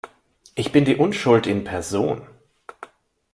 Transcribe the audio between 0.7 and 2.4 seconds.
bin die Unschuld in Person!